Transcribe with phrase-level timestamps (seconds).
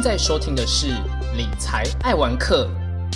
[0.00, 0.86] 现在收听的是
[1.36, 2.66] 《理财爱玩客》，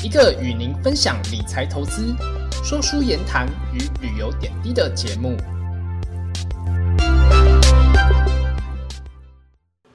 [0.05, 2.15] 一个与您分享理财投资、
[2.63, 5.35] 说书言谈与旅游点滴的节目。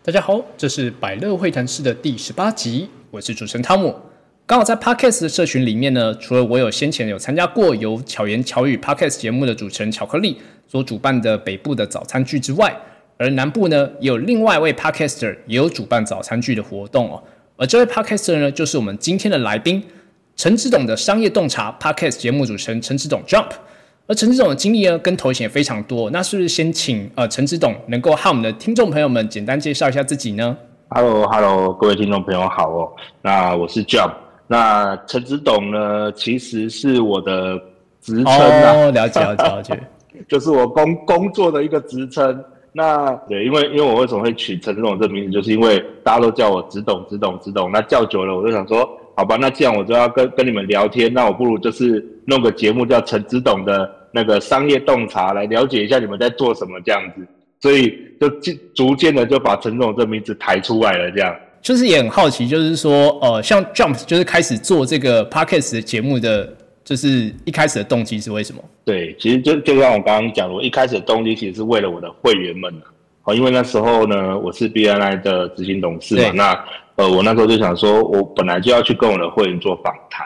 [0.01, 3.95] 大家好，这是百乐会谈室的第十八集，我是主持人汤姆。
[4.47, 12.75] 刚好在 Podcast 的社群里面呢，除了我有先前有参加过由巧言巧语 Podcast 节目的主持人巧克力所主办的北部的早餐剧之外，
[13.19, 17.21] 而南部呢也有另外一位 Podcaster 也有主办早餐剧的活动哦。
[17.57, 19.83] 而这位 Podcaster 呢，就是我们今天的来宾
[20.37, 23.49] 陈志董的商业洞察 Podcast 节目主持人陈志董 Jump。
[24.07, 32.89] 而陈志董的经历呢，跟头衔也非常多，那是不是先请呃陈志董能够和我们的听众朋友们简单介绍一下自己呢？Hello，Hello，各位听众朋友好哦。
[33.21, 34.13] 那我是 Jump。
[34.47, 36.09] 那陈志董呢？
[36.13, 37.59] 其实是我的
[38.01, 39.79] 职称啊，了解了解了解，
[40.29, 42.41] 就是我工工作的一个职称。
[42.71, 47.71] 那对，因为因为我为什么会取陈子董这名字，就是因为大家都叫我子董子董子董。
[47.71, 57.27] 那叫久了，我就想说，好吧，那既然我就要跟跟你们聊天，那我不如就是弄个节目叫陈子董的那个商业洞察，来了解一下你们在做什么这样子。
[57.61, 58.29] 所以就
[58.73, 61.35] 逐渐的就把陈总这名字抬出来了，这样。
[61.61, 66.55] 就是也很好奇，就是说，呃，像 Jump 就是开始做这个 Podcast 的节目的，
[66.89, 68.59] 就是一开始的动机是为什么？
[68.83, 72.73] 对，其实就就像我刚刚讲，我一开始的动机其实是为了我的会员们
[73.21, 76.65] 啊，因为那时候呢，我是 BNI 的执行董事嘛，那
[76.95, 80.25] 呃，我那时候就想说，我本来就要去跟我的会员做访谈，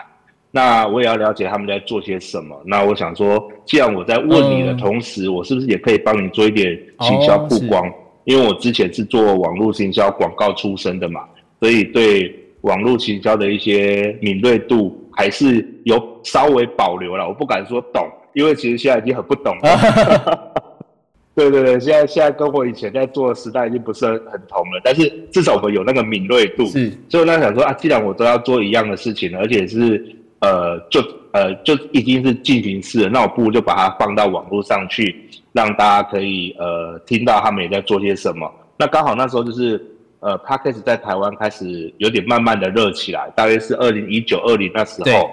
[0.51, 7.91] 那我也要了解他们在做些什么，那我想说，既然我在问你的同时，我是不是也可以帮你做一点行销曝光？
[8.23, 11.25] 因为我之前是做网络行销广告出身的嘛，
[11.59, 12.33] 所以对
[12.63, 17.27] 网络行销的一些敏锐度还是有稍微保留了。
[17.27, 20.53] 我不敢说懂，因为其实现在已经很不懂了。
[21.35, 24.81] 对对对，现在现在跟我以前在做的时代已经不是很很同了。
[24.83, 26.91] 但是至少我们有那个敏锐度，是。
[27.09, 30.05] 所以我那想说啊，既然我都要做一样的事情，而且是
[30.41, 31.01] 呃，就
[31.31, 35.29] 呃就已经是进行式了，那我不如就把它放到网络上去。
[35.53, 38.51] 让大家可以呃听到他们也在做些什么。
[38.75, 39.79] 那刚好那时候就是
[40.23, 45.29] 呃 p a c k a g e 在台湾开始有点慢慢的热起来，大约是二零一九二零那时候。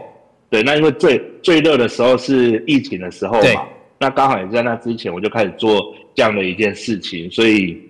[0.51, 3.67] 对，那因为最最热的时候是疫情的时候嘛，
[3.99, 7.81] 那刚好也在那之前我就开始做这样的一件事情，所以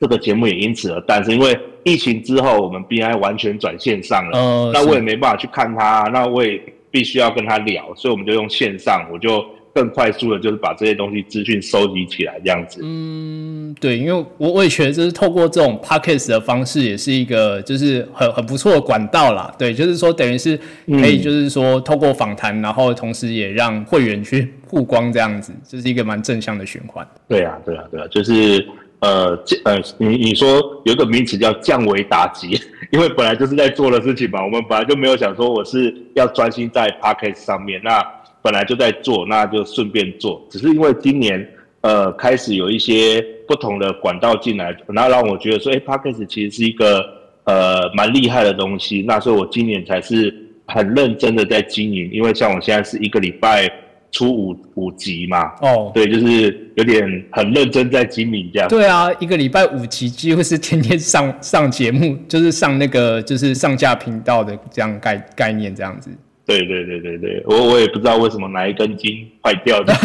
[0.00, 1.32] 这个节目也因此而诞生。
[1.32, 6.60] 因为疫情之后我们 BI 完全转线上了，那我也没办法去看他，那我也
[6.90, 9.44] 必须要跟他聊，所以我们就用线上，我就。
[9.76, 12.80] 更快速的，就是把这些东西资讯收集起来，这样子。
[12.82, 19.54] 嗯，对，因为我我也觉得，就是透过这种 podcast 的方式，也是一个就是很很不错的管道啦。
[19.58, 20.56] 对，就是说等于是
[20.86, 27.06] 可以，就是说透过访谈，然后同时也让会员去曝光，这样子，这是一个蛮正向的循环。
[27.28, 28.66] 对啊，对啊，对啊，就是
[29.00, 30.46] 呃，呃，你你说
[30.86, 32.58] 有一个名词叫降维打击，
[32.90, 38.02] 因为本来就是在做的事情嘛，我们本来就没有想说我是要专心在 podcast 上面那。
[38.46, 40.40] 本来就在做，那就顺便做。
[40.48, 41.44] 只是因为今年，
[41.80, 47.04] 呃，开始有一些不同的管道进来，然后让我觉得说，哎 p a c k a g e 其实是一个
[47.42, 49.04] 呃蛮厉害的东西。
[49.04, 50.32] 那所以我今年才是
[50.66, 52.08] 很认真的在经营。
[52.12, 53.68] 因为像我现在是一个礼拜
[54.12, 58.68] 出五五集嘛，哦，对，就是有点很认真在经营这样。
[58.68, 66.10] 对啊，一个礼拜五集几乎是天天上上节目，就是上那个就是上架频道的这样概概念这样子。
[66.46, 69.92] 对对对对对，我我也不知道为什么哪一根筋坏掉的。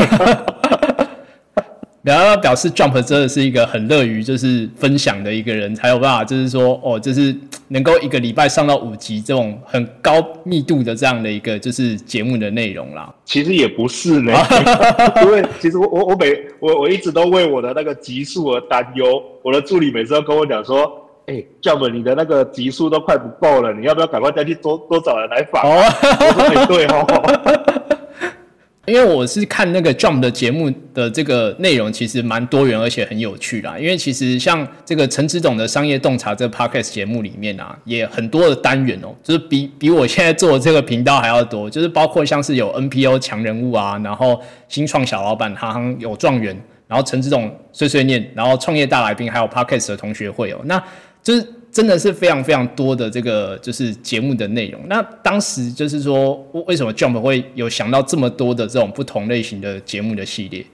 [2.04, 7.36] 然后表示 Jump 真的是一个很乐于就是分享的一个人，才有办法就是说哦，就是
[7.68, 10.14] 能够一个礼拜上到五集这种很高
[10.44, 13.14] 密度的这样的一个就是节目的内容啦。
[13.24, 14.34] 其实也不是呢，
[15.22, 21.01] 因为其实我我我每我我一直都为我的那个集数而担忧，我的助理每次都跟我讲说。
[21.28, 25.62] 哎，Jump，你的那个集数都快不够了，你要不要赶快再去多多找人来访？
[25.64, 27.72] 哦，对哦，
[28.88, 33.78] 因为我是看那个 Jump 的节目的这个内容，其实蛮多元而且很有趣啦。
[33.78, 50.84] 因为其实像这个陈子董的商业洞察这个 Podcast 节目里面啊，也很多的单元哦，就是比比我现在做的这个频道还要多，就是包括像是有 NPO 强人物啊，然后新创小老板行行有状元，然后陈子董碎碎念，然后创业大来宾，还有 Podcast 的同学会哦，那。
[51.24, 54.82] 就是真的是非常非常多的这个就是节目的内容。
[54.88, 56.36] 那当时就是说，
[56.68, 60.66] 为什么 Jump 会有想到这么多的这种不同类型的节目的系列？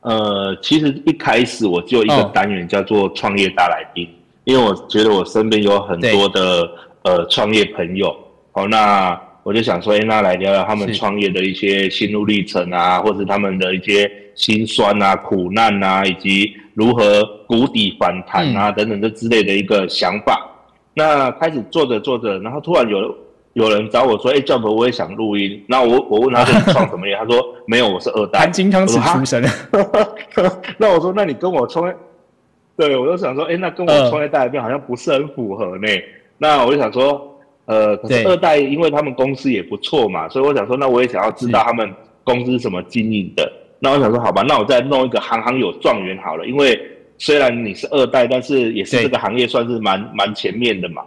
[0.00, 4.08] 呃，其实一开始我就一个单元叫做创业大来宾，
[4.44, 6.70] 因为我觉得我身边有很多的
[7.02, 8.16] 呃创业朋友，
[8.52, 20.46] 好，那我就想说，哎，那来聊聊他们创业的一些心路历程啊，或者他们的一些辛酸啊、苦难啊，以及如何谷底反弹啊等等这之类的一个想法，
[20.94, 23.14] 那开始做着做着，然后突然有
[23.54, 29.42] 有人找我说：“哎，Jump，我也想录音。”那我我问他说：“你创什么业？” 他说：“没有，我是二代，含金汤匙出身。
[30.78, 31.96] ”那我说：“那你跟我创业？”
[32.78, 35.88] 对我就想说：“哎，那跟我创业代表好像不是很符合呢。”
[36.38, 37.28] 那我就想说
[37.70, 41.90] ：“呃，可是二代因为他们公司也不错嘛，所以我想说，那我也想要知道他们
[42.24, 43.50] 公司是什么经营的。
[43.78, 46.78] 那我想说，好吧，那我再弄一个行行有状元好了，因为。”
[47.22, 51.02] 虽然你是二代，但是也是这个行业算是蛮蛮前面的嘛，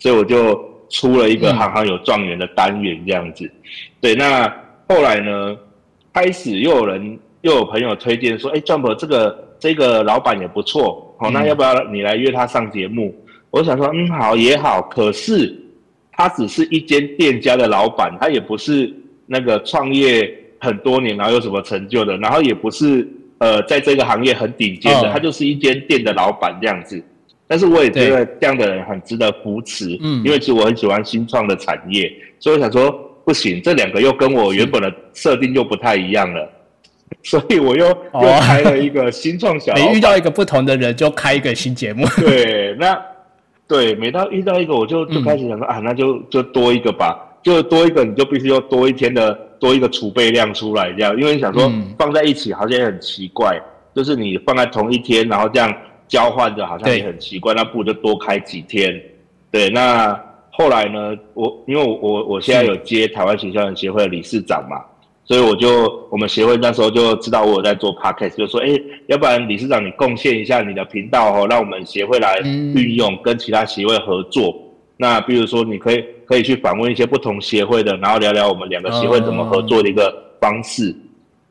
[0.00, 0.60] 所以我就
[0.90, 3.48] 出了一个行行有状元的单元这样子。
[4.00, 4.52] 对，那
[4.88, 5.56] 后来呢，
[6.12, 13.14] 开始又有人又有朋友推荐说，哎，Jump 这个这个老板也不错，好，那要不要你来约他上节目？
[13.50, 15.56] 我想说，嗯，好也好，可是
[16.12, 18.92] 他只是一间店家的老板，他也不是
[19.26, 23.08] 那个创业很多年然后有什么成就的，然后也不是。
[23.38, 27.02] 呃，在这个行业很顶尖的，他就是一间店的老板这样子。
[27.48, 32.88] 但是我也觉得这样的人很值得扶持，嗯，因为其实我很喜欢新创的产业，所以我想说，
[33.24, 36.48] 不行，这两个又跟我原本的设定又不太一样了，
[37.24, 39.74] 所以我又又开了一个新创小。
[39.76, 42.06] 你遇到一个不同的人，就开一个新节目。
[42.18, 42.96] 对，那
[43.72, 49.48] 对，每到遇到一个，我就就开始想说啊，那就就多一个吧，就多一个，你就必须要多一天的。
[49.62, 53.56] 多一个储备量出来，这样，因为你想说放在一起好像也很奇怪，
[53.94, 55.72] 就是你放在同一天，然后这样
[56.08, 57.54] 交换着，好像也很奇怪。
[57.54, 59.00] 那不如就多开几天。
[59.52, 60.20] 对，那
[60.50, 61.16] 后来呢？
[61.34, 64.82] 我因为我我我现在有接台湾形象人协会的理事长嘛，
[65.24, 68.68] 所以我就我们协会那时候就知道我有在做 podcast，就说，哎，
[69.06, 74.54] 要不然理事长你贡献一下你的频道哦，让我们协会来运用，跟其他协会合作。
[74.96, 76.04] 那比如说你可以。
[76.24, 80.10] 可以去访问一些不同协会的，然后聊聊我们两个协会怎么合作的一个
[80.40, 80.94] 方式。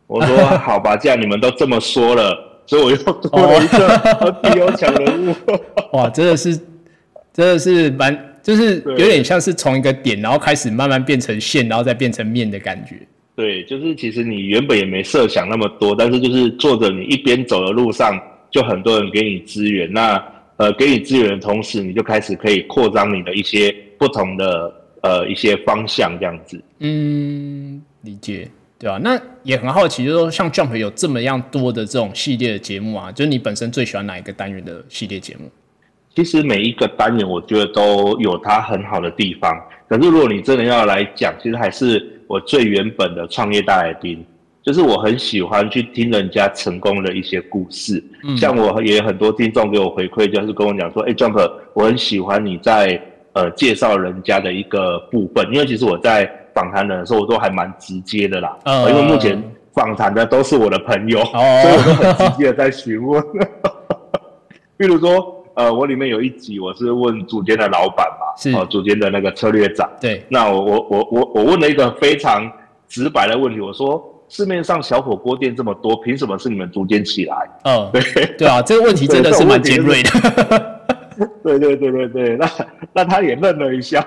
[0.07, 2.35] 我说好吧，既然你们都这么说了，
[2.65, 5.35] 所以我又多了一个比较强人物。
[5.95, 6.57] 哇，真的是，
[7.31, 12.95] 真的是蛮，就是有点像是从一个点，然后开始慢慢变成线，然后再变成面的感觉。
[13.35, 18.19] 对，就是其实你原本也没设想那么多，但是就是做着你一边走的路上，
[18.49, 19.91] 就很多人给你资源。
[19.91, 20.23] 那
[20.57, 23.73] 呃，给你资源的同时，你就开始可以扩张你的一些。
[24.01, 24.73] 不同的
[25.03, 28.49] 呃一些方向这样子，嗯，理解，
[28.79, 28.97] 对吧？
[28.97, 35.51] 那也很好奇，就是说像 Jump 有这么样多的这种系列的节目啊，就是你本身最喜欢哪一个单元的系列节目？
[36.15, 39.55] 其实每一个单元我觉得都有它很好的地方，
[39.87, 44.25] 可是如果你真的要来讲，其实还是我最原本的创业大来宾，
[44.63, 48.03] 就是我很喜欢去听人家成功的一些故事。
[48.37, 53.01] 像我也很多听众给我回馈，就是跟我讲说，哎，Jump，我很喜欢你在。
[53.33, 58.57] 呃，介绍人家的一个部分，因为其实我在访谈的时候，我都还蛮直接的啦。
[58.65, 58.89] 嗯。
[58.89, 59.41] 因为目前
[59.73, 63.23] 访谈的都是我的朋友，所以我都很直接的在询问。
[64.75, 69.89] 比如说，呃，我里面有一集我是问主间的老板嘛，是哦，主间的那个策略长。
[69.99, 70.23] 对。
[70.29, 72.49] 那我我我我我问了一个非常
[72.87, 77.35] 直白的问题，我说：市面上小火锅店这么多，凭什么是你们组间起来？
[77.65, 78.01] 嗯， 对
[78.37, 80.71] 对啊，这个问题真的是蛮尖锐的。
[81.43, 82.49] 对对对对对，那
[82.93, 84.03] 那他也愣了一下，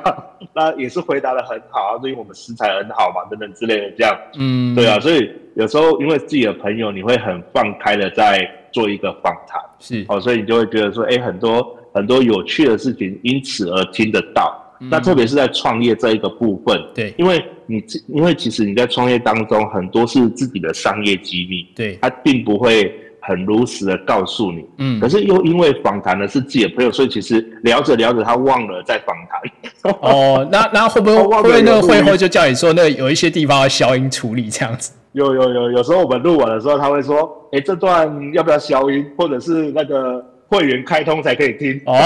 [0.55, 4.19] 那也是回答的很好啊，因为我们食材很好嘛，等等之类的这样。
[4.39, 14.61] 嗯，对啊，所以有时候因为自己的朋友，你会很放开的在做一个访谈，是哦，所以你就会觉得说，哎，很多很多有趣的事情因此而听得到。
[14.91, 22.93] 那特别是在创业这一个部分，对，因为你因为其实你在创业当中很多是自己的商业机密，对，它并不会。
[23.27, 29.95] 很如实的告诉你，嗯，可是又因为访谈的是自己的朋友，所以其实聊着聊着他忘了在访谈。
[30.03, 34.93] 哦，那那会不会 会不会那个会后就叫你说那有一些地方要消音处理这样子？
[35.15, 41.97] 有有有，有时候我们录完的时候他会说，哎，这段要不要消音，或者是那个会员开通才可以听哦，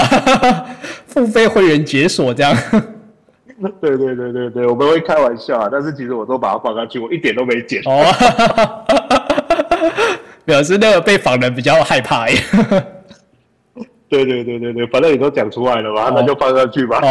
[1.07, 2.55] 付费会员解锁这样。
[3.81, 7.81] 对对对对对，我们会开玩笑啊，但是其实我都把它放上去，我一点都没剪。
[7.85, 8.05] 哦。
[10.45, 12.35] 表示那个被访人比较害怕耶。
[14.07, 17.01] 对对对对对，反正你都讲出来了嘛，那就放上去吧。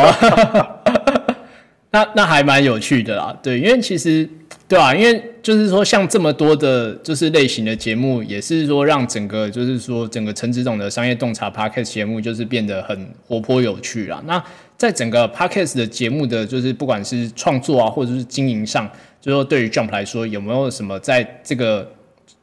[1.91, 4.29] 那那还蛮有趣的啦，对，因为其实
[4.69, 4.95] 对啊？
[4.95, 14.23] 因为就是说，像这么多的，就是类型的节目，也是说让整个就是说整个陈子总的商业洞察 podcast 节目，就是变得很活泼有趣啦。
[14.27, 14.45] 那
[14.77, 18.87] 在整个 podcast 的节目的，就是不管是创作啊，或者是经营上，
[19.23, 21.91] 就是说对于 Jump 来说，有没有什么在这个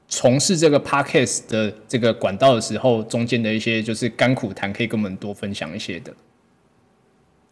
[0.08, 6.12] 从事这个 podcast 的这个管道的时候，中间的一些就是甘苦谈，可以跟我们多分享一些的。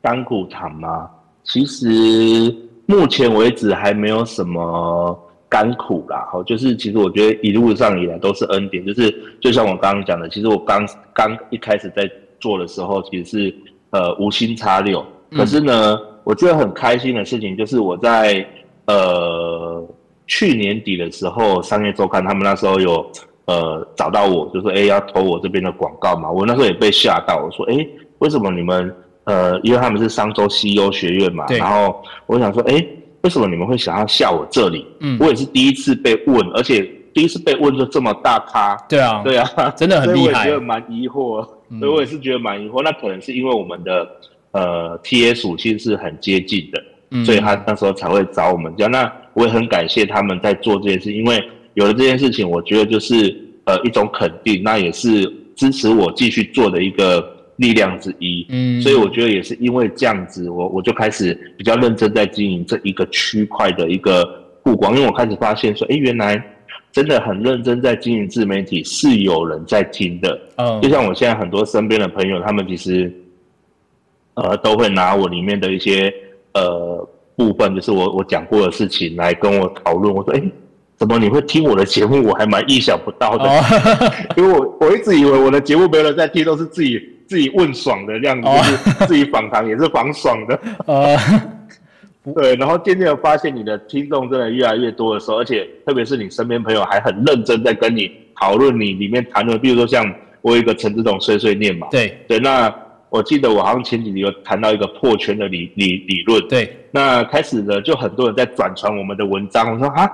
[0.01, 1.11] 甘苦谈吗？
[1.43, 2.53] 其实
[2.85, 6.27] 目前为止还没有什么甘苦啦。
[6.31, 8.85] 好，就是其实我觉得一路上以来都是恩典。
[8.85, 12.09] 就是就像我刚刚讲的，其实我刚刚一开始在
[12.39, 13.55] 做的时候，其实是
[13.91, 15.05] 呃无心插柳。
[15.31, 18.45] 可是呢，我觉得很开心的事情就是我在
[18.85, 19.83] 呃
[20.27, 23.05] 去年底的时候，商业周刊他们那时候有
[23.45, 26.29] 呃找到我，就说哎要投我这边的广告嘛。
[26.29, 27.87] 我那时候也被吓到，我说哎
[28.19, 28.93] 为什么你们
[29.25, 32.85] 呃因为他们是商周 CEO 学院嘛，然后我想说哎
[33.21, 34.85] 为什么你们会想要下我这里？
[34.99, 36.81] 嗯，我也是第一次被问，而且
[37.13, 38.75] 第一次被问就这么大咖。
[38.89, 40.41] 对啊， 对啊，真的很厉害。
[40.41, 41.45] 我觉得蛮疑惑，
[41.79, 42.81] 所以我也是觉得蛮疑惑。
[42.83, 44.07] 那可能是因为我们的。
[44.55, 48.91] 呃，T A 属性是很接近的，所以他那时候才会找我们这样。
[48.91, 55.25] 那我也很感谢他们在做这件事，因为有了这件事情，我觉得就是呃一种肯定，那也是
[55.55, 58.45] 支持我继续做的一个力量之一。
[58.49, 64.23] 嗯，所以我觉得也是因为这样子，我我就开始比较认真在经营这一个区块的一个
[64.63, 66.43] 曝光，因为我开始发现说，哎，原来
[66.91, 70.39] 真的很认真在经营自媒体是有人在听的。
[70.57, 73.11] 嗯，就像我现在很多身边的朋友，他们其实。
[74.35, 76.11] 呃，都会拿我里面的一些
[76.55, 80.11] 呃部分，就是我我讲过的事情来跟我讨论。
[80.11, 80.41] 我说，哎，
[80.97, 82.27] 怎么你会听我的节目？
[82.27, 83.45] 我还蛮意想不到的，
[84.35, 90.59] 因为我我一直以为我的节目没有人在听，都是自己自己问爽的样子，就是自己访谈也是访爽的。
[90.85, 91.17] 呃，
[92.35, 100.05] 对，然后渐渐的发现你的听众真的越来越多的时候，而且特别是你身边朋友还很认真在跟你讨论你里面谈论，比如说像
[100.41, 102.73] 我有一个陈志董碎碎念嘛，对对，那。
[103.13, 110.11] 我记得我好像前几集有谈到一个破圈的理理理论，对，那开始呢就很多人在转传我们的文章，我说啊，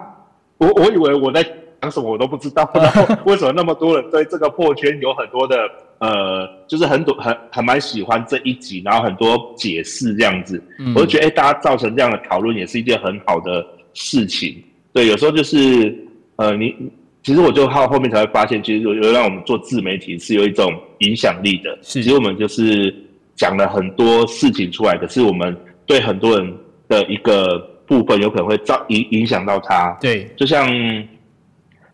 [0.57, 1.41] 我我以为我在
[1.81, 5.55] 讲什么我都不知道，然后为什么那么多人对这个破圈有很多的
[5.99, 10.61] 呃，就是很多很很蛮喜欢这一集，然后很多解释这样子，
[10.95, 14.63] 我就觉得哎，大家造成这样的讨论也是一件很好的事情，
[14.93, 15.95] 对，有时候就是
[16.37, 16.75] 呃你。
[17.21, 21.77] 其实我就靠后面才会发现，其实有有让我们做自媒体是有一种影响力的。
[21.81, 22.95] 其实我们就是
[23.35, 29.95] 讲了很多事情出来，可是我们对很多人的一个部分有可能会造影影响到他。
[29.99, 30.65] 对，就像。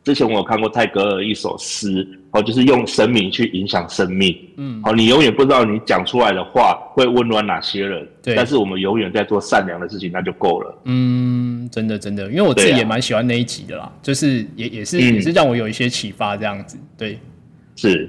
[0.05, 4.37] 之前我有看过泰戈尔一首诗，哦，就是用生命去影响生命。
[4.55, 8.07] 嗯，好，你永远不知道你讲出来的话会温暖哪些人。
[8.21, 10.81] 对，但是我们永远在做善良的事情，那就够了。
[10.83, 16.77] 嗯，真的真的，因为我自己也蛮喜欢那一集的啦，就是也也是也是让我有一些启发这样子。
[16.95, 17.17] 对，
[17.75, 18.07] 是，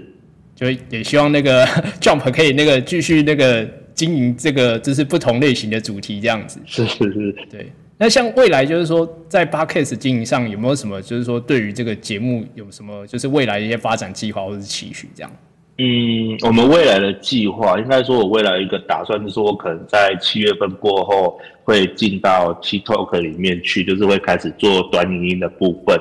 [0.55, 1.65] 就也希望那个
[1.99, 6.61] Jump 可以那个继续那个经营这个就是不同类型的主题这样子。
[6.67, 7.73] 是是是，对。
[7.99, 15.31] 那像未来就是说，在 p o c a s 经营上有没有什么，就是说对于这个节目有什么，就是未来的一些发展计划或者是期许这样？
[15.79, 25.99] 嗯，我们未来的计划，应该说我未来一个打算就是说我可能在七月份过后会进到 TikTok 里面去，就是会开始做短影音的部分，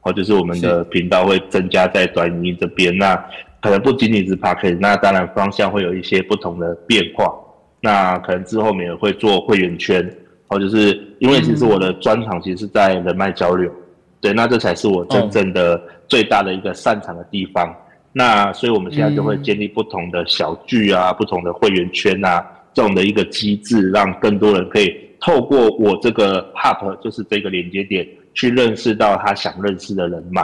[0.00, 2.94] 或就是我们的频道会增加在短影音这边。
[2.98, 3.16] 那
[3.62, 7.34] 可能不仅仅是 p o c a s 那当然方向会有一些不同的变化。
[7.80, 10.14] 那可能之后我们也会做会员圈。
[10.50, 13.70] 哦，就是因为其实我的专长其实是在人脉交流，
[14.20, 17.72] 对，那这才是我真正的最大的一个擅长的地方。
[18.12, 28.04] 那所以我们现在就会建立不同的小聚啊，不同的会员圈啊，这种的一个机制，让更多人可以透过我这个 hub，就是这个连接点，
[28.34, 30.42] 去认识到他想认识的人脉。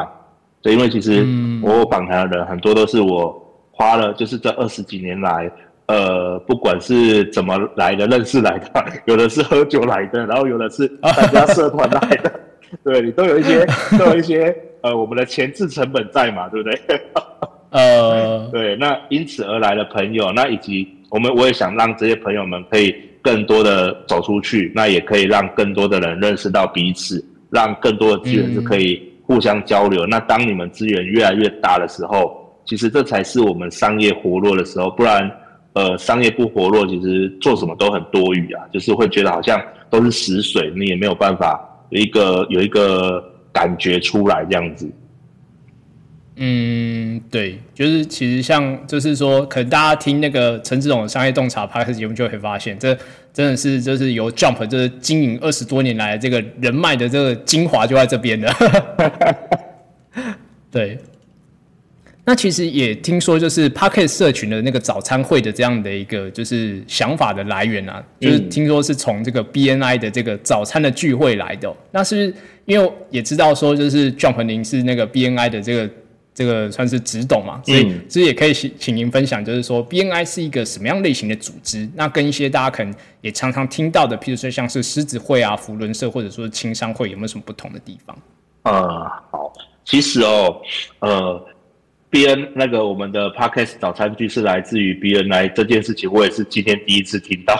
[0.62, 1.26] 对，因为其实
[1.62, 3.36] 我访谈的人很多都是我
[3.72, 5.50] 花了，就是这二十几年来。
[5.86, 12.32] 呃，不管是怎么来的，认识来的，有的是喝酒来的，然后有的是参加社团来的，
[12.82, 13.64] 对你都有一些，
[13.96, 17.00] 都有一些呃，我们的前置成本在嘛，对不对？
[17.70, 30.04] 呃，对，那因此而来的朋友，那以及我们，我也想让这些朋友们可以更多的走出去，那也可以让更多的人认识到彼此，让更多的资源是可以互相交流。
[30.04, 35.30] 那当你们资源越来越大的时候，其实这才是我们商业活络的时候，不然。
[35.76, 44.90] 呃，商业不活络，其实做什么都很多余啊，就是会觉得好像都是死水，你也没有办法有一个有一个感觉出来这样子。
[46.36, 52.96] 嗯，对，就是其实像就是说，可能大家听那个陈志勇商业洞察拍摄节目，就会发现，这
[53.34, 58.50] 真的是就是由 Jump 就是经营二十多年来这个人脉的这个精华就在这边的。
[60.72, 60.98] 对。
[62.28, 71.72] 那其实也听说，就是 Pocket 社群的那个早餐会的这样的一个就是想法的来源啊，就是听说是从这个 BNI 的这个早餐的聚会来的。
[71.92, 75.90] 那是是因为也知道说，就是 Jump 您是那个 BNI 的这个
[76.34, 81.88] 这个算是直董嘛，所以其实也可以请请您分享，就是说 BNI 是一个什么样类型的组织？
[81.94, 88.18] 那跟一些大家可能也常常听到的，譬如说像是狮子会啊、福伦社或者说青商会，有没有什么不同的地方？
[88.64, 88.82] 呃，
[89.30, 89.52] 好，
[89.84, 90.60] 其实哦，
[90.98, 91.46] 呃。
[92.16, 97.54] B N 那个我们的 Podcast 早餐剧是来自于 B N I 这件事情，我也是今天第一次听到。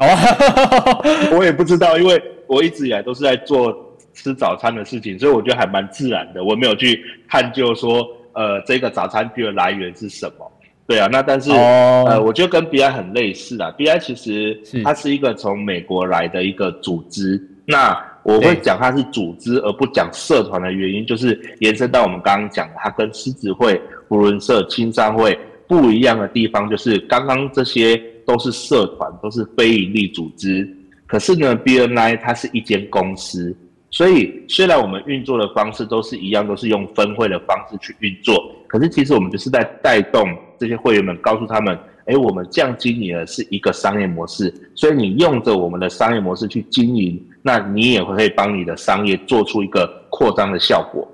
[1.32, 6.44] 我也不知道，因为我一直以来都是在做吃早餐的事情，所以我觉得还蛮自然的。
[6.44, 10.52] 我没有去探究说，呃，这个早餐剧的来源是什么。
[10.86, 13.70] 对啊，那但是呃，我觉得跟 B I 很类似啊。
[13.70, 17.42] B I 其实它是一个从美国来的一个组织。
[17.64, 25.38] 那我会讲它是组织而不讲社团的原因，就是延伸到我们刚刚讲的，它跟狮子会、胡伦社、青商会
[25.68, 30.66] 不一样的地方，就是刚刚这些都是社团，都是非营利组织。
[31.06, 33.54] 可是呢，BNI 它是一间公司，
[33.90, 40.26] 所以虽然我们运作的方式都是一样，都是用分会的方式去运作，可是其实我们就是在带动
[40.58, 47.22] 这些会员们，告诉他们，哎，我们这样经营的是一个商业模式，所以你用着我们的商业模式去经营。
[47.46, 51.06] 那你也会可以帮你的商业做出一个扩张的效果，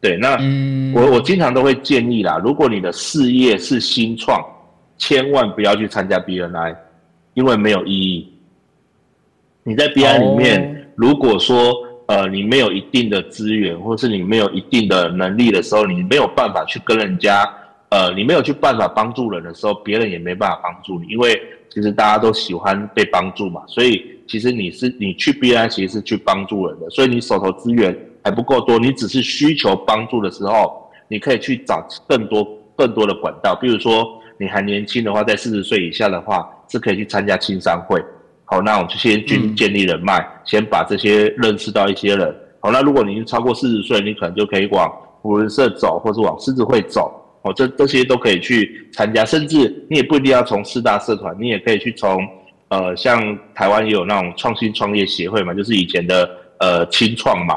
[0.00, 0.16] 对。
[0.16, 0.36] 那
[0.92, 4.44] 我我经常都会建议啦，如果你的事业是新创，
[4.98, 6.74] 千万不要去参加 BNI，
[7.34, 8.28] 因为没有意义。
[9.62, 11.72] 你在 BNI 里面，如果说
[12.06, 17.48] 呃你没有一定的资源，或是你没有一定的能力的时候，你没有办法去跟人家，
[17.90, 24.15] 呃，你没有去办法帮助人的时候，别人也没办法帮助你，因为其实大家都喜欢被帮助嘛，所以。
[24.26, 33.54] 其实你是你去 B I 其实是去帮助人的，所以你手头资源还不够多，你只是需求帮助的时候，你可以去找更多更多的管道。
[33.54, 34.06] 比如说
[34.38, 38.02] 你还年轻的话，在四十岁以下的话，是可以去参加青商会。
[38.44, 42.34] 好，那我们就先去建立人脉，先把这些认识到一些人。
[42.60, 44.92] 好，那如果你超过四十岁，你可能就可以往
[45.22, 47.12] 福人社走，或是往狮子会走。
[47.42, 52.18] 哦，这这些都可以去参加，甚至你也不一定要从四大社团，你也可以去从。
[52.68, 57.54] 呃，像台湾也有那种创新创业协会嘛，就是以前的呃青创嘛，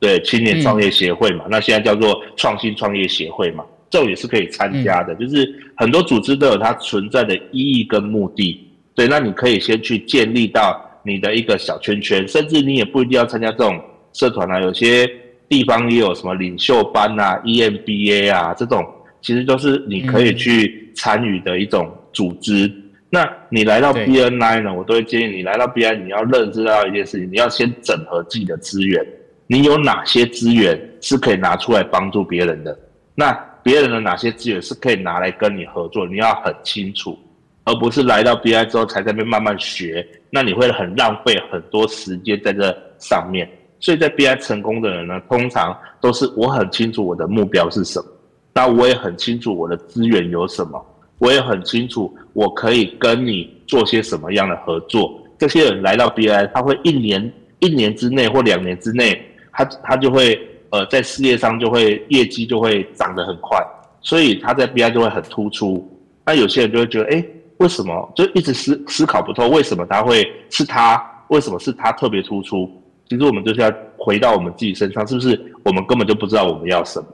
[0.00, 5.14] 对，青年创业协会嘛，那现在叫做创新创业协会嘛，这种也是可以参加的。
[5.16, 5.46] 就是
[5.76, 13.78] 很多组织都有它存在的意义跟目的，对，那你可以先去建立到你的一个小圈圈，甚至你也不一定要参加这种
[14.14, 15.06] 社团啊，有些
[15.50, 18.82] 地方也有什么领袖班啊、EMBA 啊这种，
[19.20, 22.72] 其实都是你可以去参与的一种组织。
[23.08, 24.74] 那你来到 BNI 呢？
[24.74, 29.04] 我都会建议你来到 BNI，你要认知到一件事情，你要先整合自己的资源。
[29.46, 32.76] 你有哪些资源是可以拿出来帮助别人的？
[33.14, 36.06] 那别人的哪些资源是可以拿来跟你合作？
[36.06, 37.16] 你要很清楚，
[37.62, 40.06] 而不是来到 BNI 之后才在那边慢慢学。
[40.30, 43.48] 那你会很浪费很多时间在这上面。
[43.78, 48.06] 所以在 BNI 成功的人呢，通常都是我很清楚我的目标是什么，
[48.52, 50.84] 那我也很清楚我的资源有什么。
[51.18, 55.20] 我也很清楚，我可以跟你做些什么样的合作。
[55.38, 59.20] 这些人来到 BI，他会一年一年之内或两年之内，
[59.52, 60.38] 他他就会
[60.70, 63.58] 呃在事业上就会业绩就会涨得很快，
[64.00, 65.86] 所以他在 BI 就会很突出。
[66.24, 67.24] 那有些人就会觉得，哎，
[67.58, 69.48] 为什么就一直思思考不透？
[69.48, 71.02] 为什么他会是他？
[71.28, 72.70] 为什么是他特别突出？
[73.08, 77.06] 其实我们就是要回到我们自己身上，是不是我们根本就不知道我们要什么？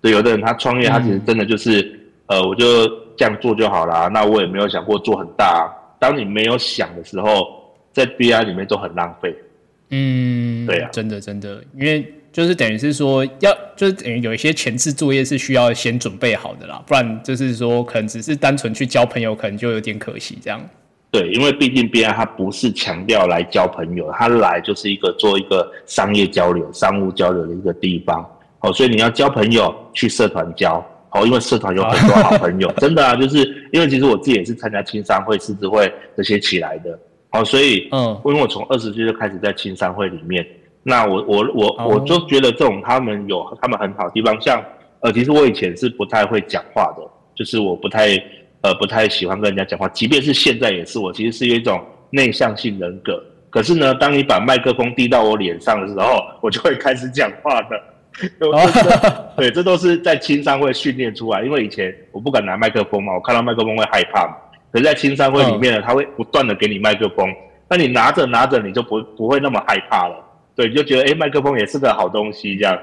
[0.00, 1.91] 对，有的人他创业，他其实真的就是
[2.32, 3.02] 呃，我就。
[3.14, 5.70] 这样做就好了，那我也没有想过做很大。
[6.00, 7.46] 当你没有想的时候，
[7.92, 9.36] 在 BI 里面都很浪费。
[9.90, 20.58] 嗯，对啊，真的真的，因为就是等于是说，要就是等于有一些前置作业是需要先准备好的啦，不然就是说可能只是单纯去交朋友，可能就有点可惜这样。
[21.10, 28.26] 对，因为毕竟 BI 它不是强调来交朋友，它来就是一个做一个商业交流、商务交流的一个地方。
[28.60, 30.84] 哦，所以你要交朋友，去社团交。
[31.12, 33.38] 哦，因为社团有很多好朋友， 真的啊，就是
[33.72, 36.98] 因为其实我自己也是参加青商会、狮子会这些起来的，
[37.32, 40.46] 哦，所以，嗯，因为我从二十岁就开始在青商会里面，
[40.82, 44.62] 那我我我我就觉得这种他们有他们很好的地方，像
[45.00, 47.02] 呃，其实我以前是不太会讲话的，
[47.34, 48.08] 就是我不太
[48.62, 57.78] 呃不太喜欢跟人家讲话，即便是现在也是，我其实是有一种内向性人格，可是呢，当你把麦克风递到我脸上的时候，我就会开始讲话的。
[59.36, 61.42] 对，这都是在青商会训练出来。
[61.42, 64.36] 因为以前我不敢拿麦克风嘛，我看到麦克风会害怕嘛。
[64.70, 67.28] 可是在青商会里面呢，他会不断的给你麦克风，
[67.68, 70.16] 那你拿着拿着，你就不不会那么害怕了。
[70.54, 72.78] 对，就觉得哎，麦克风也是个好东西，这样。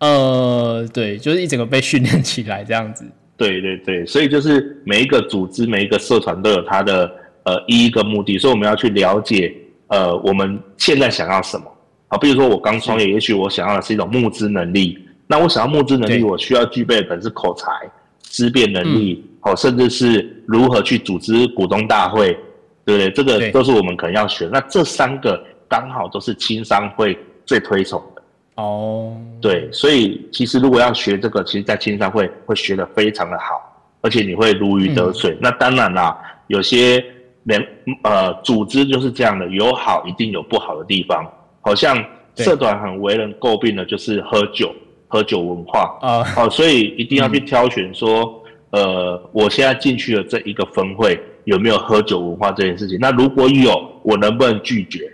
[0.00, 3.04] 呃，对，就是一整个被训练起来这样子。
[3.36, 7.10] 对对对，所以就是每一个组织、每一个社团都有它的
[7.44, 9.52] 呃一个目的，所以我们要去了解
[9.88, 11.64] 呃我们现在想要什么。
[12.14, 14.96] 啊，比如说我刚创业，也许我想要的是一种募资能力。
[15.26, 17.66] 那我想要募资能力，我需要具备的可能是口才、
[18.22, 22.38] 思辨能力，哦，甚至是如何去组织股东大会，
[22.84, 23.10] 对不对？
[23.10, 24.48] 这个都是我们可能要学。
[24.52, 28.22] 那这三个刚好都是青商会最推崇的。
[28.62, 33.60] 哦，对，所以其实如果要学这个，其实在青商会会学的非常的好，
[34.02, 35.36] 而且你会如鱼得水。
[35.40, 37.04] 那当然啦，有些
[37.42, 37.66] 人
[38.04, 41.26] 呃组织就是这样的，有好一定有不好的地方。
[41.64, 41.96] 好像
[42.36, 44.74] 社团很为人诟病的就是喝酒，
[45.08, 52.98] 喝酒文化啊，好，所以一定要去挑选说，呃，我现在进去了这一个分会有没有喝酒文化这件事情？
[53.00, 55.10] 那如果有，我能不能拒绝？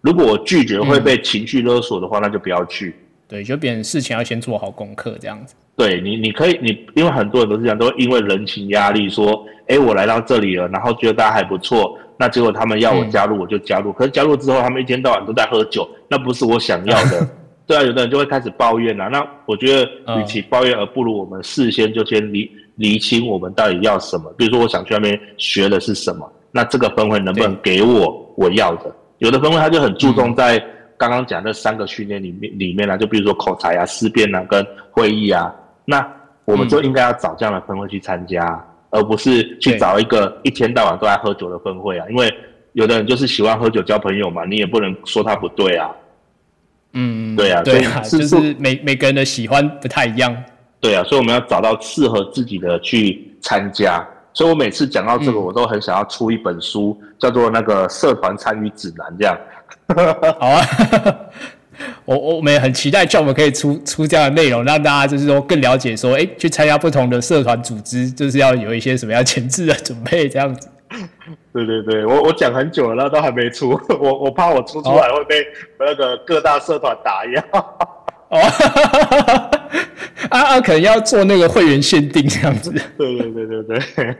[0.00, 2.94] 如果我拒绝会被情绪勒索的话，那就不要去。
[3.26, 5.54] 对，就别人事情要先做好功课，这样子。
[5.76, 13.92] 对你，你可以，你因为很多人都是这样，都因为人情压力说，哎，我来到这里了，然后觉得大家还不错，那结果他们要我加入，我就加入。
[13.92, 17.26] 可是加入之后，他们一天到晚都在喝酒，那不是我想要的。
[17.64, 19.08] 对啊，有的人就会开始抱怨了。
[19.10, 24.32] 那我觉得，与其抱怨，而不如我们事先就先理理清我们到底要什么。
[24.38, 28.90] 比如说，我想去那边学的是什么，那这个分会能不能给我我要的？
[29.18, 30.58] 有的分会他就很注重在
[30.96, 35.54] 刚刚讲那三个训练里面里面呢，就比如说口才啊、思辨啊、跟会议啊，
[35.84, 36.04] 那
[36.46, 42.06] 我们就应该要找这样的分会去参加，而不是去找一个一天到晚都在喝酒的分会啊。
[42.10, 42.32] 因为
[42.72, 45.90] 有的人就是喜欢喝酒交朋友嘛，你也不能说他不对啊。
[46.92, 50.34] 嗯，对啊，对啊，就是每每个人的喜欢不太一样。
[50.80, 54.06] 对啊，所以我们要找到适合自己的去参加。
[54.32, 59.36] 所以我每次讲到这个，我都很想要出一本书，叫做那个社团参与指南，这样。
[60.38, 60.62] 好啊，
[62.04, 70.68] 我我们也很期待，叫我们可以出出这样的内容，让大家就是说更了解，说哎，去参加不同的社团组织，就是要有一些什么样前置的准备，这样子。
[71.52, 75.44] 对对对，我我讲很久了，那都还没出， 我我怕我出出来会被
[75.78, 77.44] 那个各大社团打压。
[78.28, 78.38] 哦，
[80.28, 82.70] 啊啊，可能要做那个会员限定这样子。
[82.96, 84.16] 对对对对对，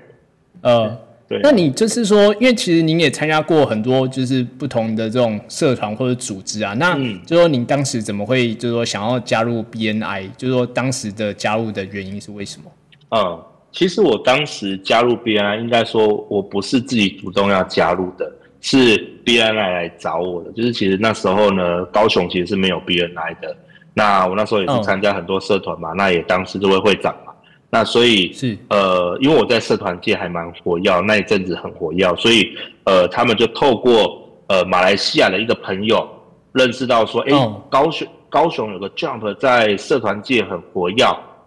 [0.62, 1.40] 呃，对。
[1.42, 10.30] 那你就是说，因为其实您也参加过很多就是不同的这种社团或者组织啊，那就说您当时怎么会就是说想要加入 BNI？
[10.36, 12.70] 就是说当时的加入的原因是为什么？
[13.10, 13.40] 嗯，
[13.72, 20.50] 其实我当时加入 BNI，应该说我不是自己主动要加入的，是 BNI 来找我的。
[20.52, 23.56] 就是其实那时候呢，高雄其实是没有 BNI 的。
[23.94, 27.27] 那我那时候也是参加很多社团嘛，那也当时这位会长嘛，
[27.70, 36.08] 那所以是呃，因为我在社团界还蛮活跃，那一阵子很活跃，所以呃，他们就透过呃马来西亚的一个朋友
[36.52, 37.30] 认识到说，哎，
[37.68, 41.04] 高雄高雄有个 Jump 在社团界很活跃，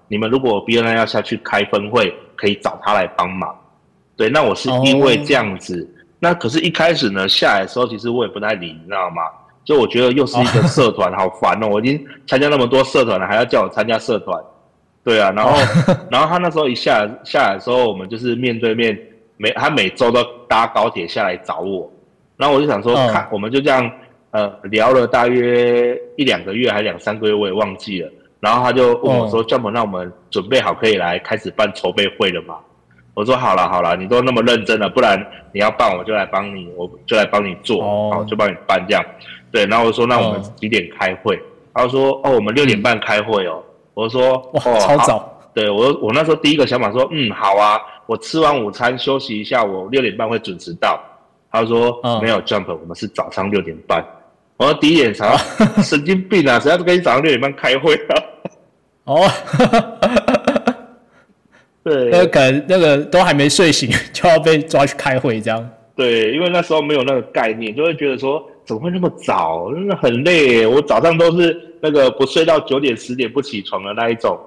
[0.08, 3.56] 你们如果 BNI 要下去开分会，可以找他来帮忙。
[4.16, 9.24] 对，那我是因为这样子，那可是一开始呢下来的时候，其实我也不太理，你知道吗？
[9.64, 11.68] 就我觉得又是一个社团，好烦哦！
[11.68, 14.40] 我已经参加那么多社团了，还要叫我参加社团，
[15.04, 15.32] 对啊。
[15.36, 15.52] 然后，
[16.12, 18.98] 然后他那时候一下下来的时候，我们就是面对面，
[19.38, 21.92] 每他每周都搭高铁下来找我。
[22.38, 23.92] 然后我就想说，看我们就这样
[24.32, 28.12] 呃聊了大约一两个月，还两三个月，我也忘记了。
[28.40, 32.56] 然后他就问我说：“叫我们让我们准备好可以来开始办筹备会了吗？”
[33.14, 39.06] 我说：“好了好了，你都那么认真了，不然你要办我就来帮你，我就来帮你做，好就帮你办这样。”
[39.52, 41.40] 对，然后我说那我们几点开会？
[41.74, 43.62] 他说哦，我们六点半开会哦。
[43.94, 45.28] 我说哇，超早。
[45.54, 50.98] 对我我那时候第一个想法说，嗯，好啊，我吃完午餐休息一下，我六点半会准时到。
[51.52, 54.02] 他说没有 jump，我们是早上六点半。
[54.56, 55.36] 我说第一点啥？
[55.84, 56.58] 神经病啊！
[56.58, 58.16] 谁要跟你早上六点半开会啊？
[59.04, 59.30] 哦，
[61.84, 65.70] 对，那可能那个都还没睡醒就要被抓去开会这样。
[65.96, 68.48] 对，因为那时候没有那个概念，就会觉得说。
[68.66, 69.74] 怎么会那么早？
[69.74, 70.66] 真的很累。
[70.66, 74.40] 我早上都是那个不睡到九点十点不起床的那一种。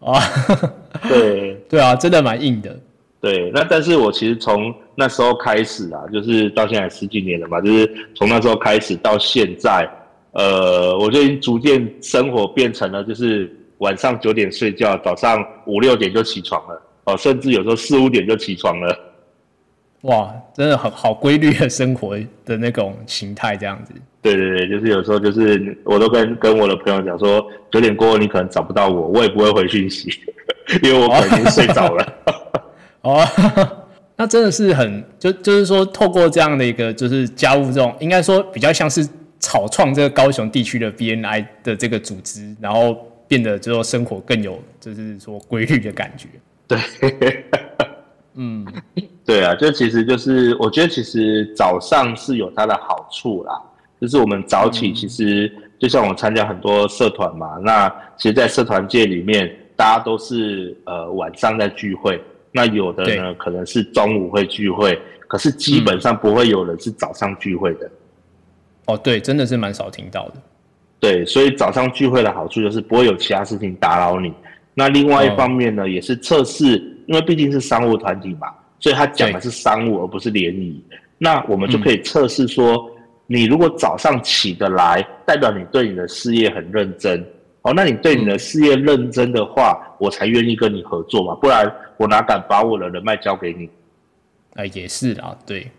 [0.00, 0.18] 啊，
[1.08, 2.76] 对对啊，真的蛮硬的。
[3.20, 9.88] 对，那但是我其实从那时候开始啊，就是到现在十几年了嘛，就是从那时候开始到现在，
[10.32, 18.98] 呃，我就已经逐渐生活变成了，就是晚上九点睡觉，早上五六点就起床了，哦，甚至有时候四五点就起床了。
[20.02, 23.92] 哇，真的很好规律的生活的那种形态，这样子。
[24.20, 30.10] 对对对，就是有时候就是我都跟跟我的朋友讲说，九点过后你可能找不到我，我也不会回讯息，
[30.82, 32.12] 因为我可能睡着了。
[33.02, 33.24] 哦，
[34.16, 39.06] 那真的是很就就是说，透过这样的一个就是加入这种，应该说比较像是
[39.38, 46.28] 草创这个高雄地区的 BNI 的这个组织，然后变得就说生活更有就是说规律的感觉。
[46.66, 47.44] 对。
[48.34, 48.66] 嗯，
[49.24, 53.60] 对啊，就其实就是我觉得其实早上是有它的好处啦，
[54.00, 67.90] 就是我们早起其实就像我参加很多社团嘛，那其实，在社团界里面，大家都是呃晚上在聚会，那有的呢可能是中午会聚会，可是基本上不会有人是早上聚会的。
[68.86, 70.34] 哦，对，真的是蛮少听到的。
[70.98, 74.32] 对，所以早上聚会的好处就是不会有其他事情打扰你。
[74.74, 78.48] 那另外一方面呢，也是测试，因为毕竟是商务团体嘛，
[78.80, 80.82] 所以他讲的是商务而不是联谊。
[81.18, 82.90] 那我们就可以测试说，
[83.26, 87.22] 你如果早上起得来，代表你对你的事业很认真。
[87.60, 93.68] 哦，那你对你的事业认真的话，我才愿意跟你合作嘛，不然我哪敢把我的人脉交给你？
[94.54, 95.70] 哎，也是啊，对，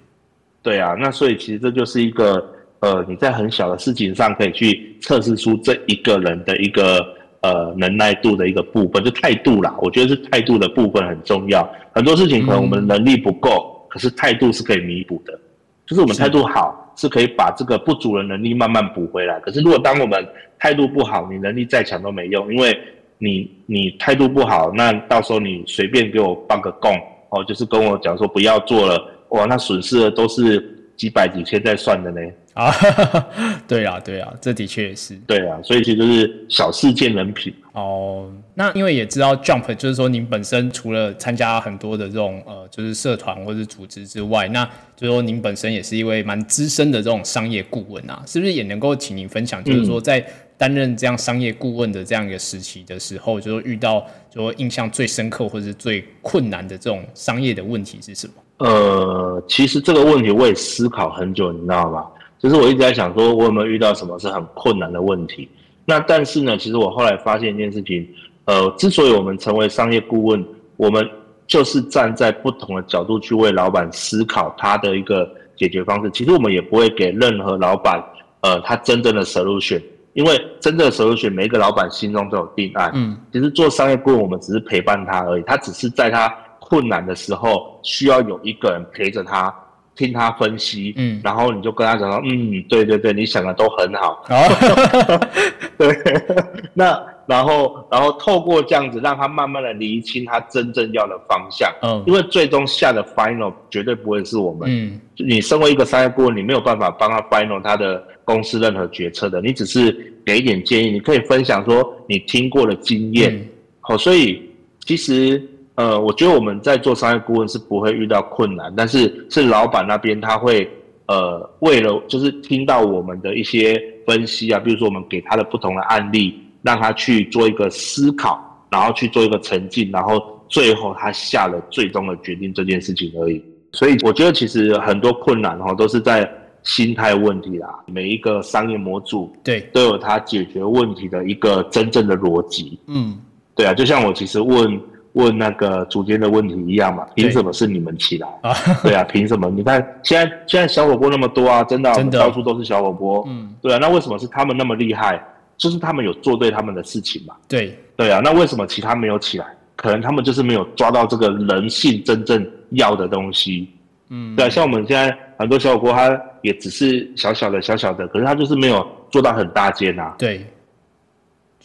[0.62, 2.48] 对啊，那所以其实这就是一个
[2.80, 7.04] 呃，你在很小的事情上可以去测试出这一个人的一个
[7.44, 9.76] 呃能耐度的一个部分，就态度啦。
[9.80, 11.70] 我觉得是态度的部分很重要。
[11.94, 15.38] 很多事情可能我们能力不够，可是态度是可以弥补的，
[15.86, 19.40] 就是我们态度好，是可以把这个不足的能力慢慢补回来。
[19.42, 20.28] 可是如果当我们
[20.58, 22.76] 态度不好，你能力再强都没用，因为
[23.20, 26.92] 你你态度不好，那到时候你随便给我放个供
[27.30, 32.22] 哦，就是跟我讲说不要做了，哇，那损失的都是几百几千在算的呢。
[32.54, 32.72] 啊，
[33.68, 35.16] 对啊，对啊，这的确也是。
[35.26, 37.52] 对啊，所以其实就是小事见人品。
[37.72, 44.64] 哦，那因为也知道 Jump，就是说您本身除了参加很多的这种呃，就是社团或者组织之外，那
[44.96, 50.24] 就是说您本身也是一位蛮资深的这种商业顾问啊，是不是也能够请您分享，就是说在
[50.56, 58.34] 担任这样商业顾问的这样一个时期的时候，就说遇到就说印象最深刻或者是最困难的这种商业的问题是什么？
[58.58, 62.06] 呃，其实这个问题我也思考很久，你知道吗？
[62.40, 65.48] 就是我一直在想，说我有没有遇到什么是很困难的问题？
[65.86, 68.08] 那但是呢，其实我后来发现一件事情，
[68.46, 70.46] 呃，之所以我们成为商业顾问，
[70.78, 71.10] 我们
[71.48, 76.10] 就是站在不同的角度去为老板思考他的一个解决方式。
[76.12, 78.04] 其实我们也不会给任何老板，
[78.42, 79.82] 呃，他真正的 solution，
[80.14, 82.92] 因为真正的 solution，每一个老板心中都有定案。
[82.94, 86.34] 嗯，其实做商业顾问，我们只是陪伴他而已，他只是在他
[86.74, 89.54] 困难的时候，需要有一个人陪着他。
[89.96, 94.26] 听他分析，嗯，然后你就跟他讲说，嗯，对对对，你想的都很好，
[95.78, 95.96] 对，
[96.74, 113.48] 那然后然后透过这样子，让他慢慢的厘清他真正要的方向，嗯，因为最终下的 final 绝对不会是我们，嗯，你身为一个商业顾问，你没有办法帮他 final 他的公司任何决策的，你只是给一点建议，你可以分享说你听过的经验，
[113.82, 114.42] 好，所以
[114.88, 115.40] 其实。
[115.76, 120.70] 呃，我觉得我们在做商业顾问是不会遇到困难，但是是老板那边他会
[121.08, 133.44] 呃，为了就是听到我们的一些分析啊，比如说我们给他的不同的案例，让他去做一个思考，然后去做一个沉浸，然后最后他下了最终的决定这件事情而已。
[133.72, 136.32] 所以我觉得其实很多困难哈都是在
[136.62, 137.68] 心态问题啦。
[137.88, 142.78] 每一个商业模组对都有他解决问题的一个真正的逻辑。
[142.86, 143.20] 嗯，
[143.56, 144.80] 对啊，就像我其实问。
[145.14, 147.06] 问那个主监的问题一样嘛？
[147.16, 148.28] 凭什么是你们起来？
[148.42, 149.50] 啊， 对啊，凭什么？
[149.50, 153.24] 你看现在现在小火锅那么多啊，真的，真的到处都是小火锅。
[153.28, 155.24] 嗯，对啊，那为什么是他们那么厉害？
[155.56, 157.36] 就是他们有做对他们的事情嘛。
[157.48, 159.46] 对，对啊，那为什么其他没有起来？
[159.76, 163.70] 可能他们就是没有抓到这个人性真正要的东西。
[164.10, 170.14] 嗯，对啊，像我们现在很多小火锅，它也只是小小的小小的，可是它就是没有做到很大间呐。
[170.18, 170.46] 对。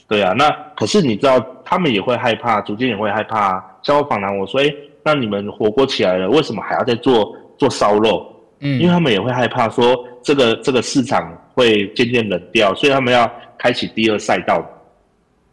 [0.09, 3.63] 对啊，那可是你知道，他们也会害怕，逐渐也会害怕。
[3.83, 8.27] 像我访谈我说，哎，那你们火锅起来了，为什么还要再做做烧肉？
[8.61, 14.67] 嗯，因为他们也会害怕说，这个这个市场会渐渐冷掉，所以他们要开启第二赛道。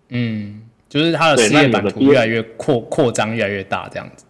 [0.07, 4.25] 嗯，就是他的事业版图越来越扩扩张，越来越大，这样子。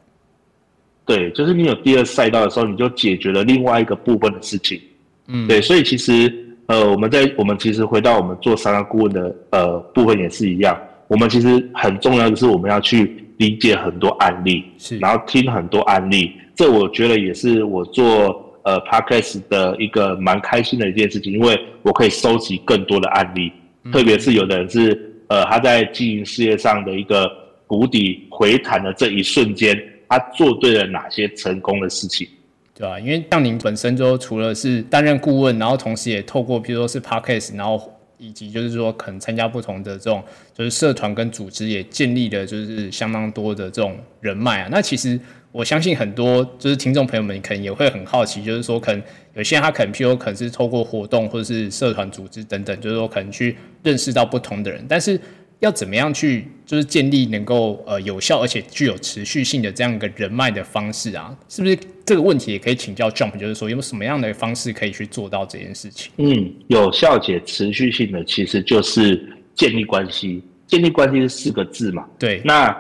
[1.06, 4.82] 对，就是你有第二赛道的时候，你就解决了另外一个部分的事情。
[5.28, 6.42] 嗯，对，所以其实。
[6.68, 10.76] 呃，我们在我们其实回到我们做商业顾问的呃部分也是一样，
[11.08, 23.52] 我们其实很重要的是我们要去理解很多案例，是，然后听很多案例，这我觉得也是我做呃 podcast 的一个蛮开心的一件事情，因为我可以收集更多的案例，
[23.92, 27.30] 特别是有的人是呃他在经营事业上的一个
[27.68, 32.28] 谷底回弹的这一瞬间，他做对了哪些成功的事情。
[32.78, 33.00] 对吧？
[33.00, 40.22] 因为像您本身就除了是担任顾问，然后同时也透过比如说是 podcast，然后以及就是说可能参加不同的这种
[40.54, 44.68] 就是社团跟组织，也建立了就是相当多的这种人脉啊。
[44.70, 45.18] 那其实
[45.54, 49.02] 我相信很多就是听众朋友们可能也会很好奇，就是说可能
[49.36, 55.20] 有些人他可能譬如可能是透过活动或者是社团组织等等，就是说可能去认识到不同的人，但是。
[55.60, 61.36] 要怎么样去就是建立能够呃有效而且具有持续性的这样一个人脉的方式啊？
[61.48, 63.38] 是不是这个问题也可以请教 Jump？
[63.38, 66.12] 就是说有什么样的方式可以去做到这件事情？
[66.18, 70.44] 嗯，有效且持续性的其实就是建立关系。
[70.68, 72.06] 建立关系是四个字嘛？
[72.20, 72.42] 对。
[72.44, 72.76] 那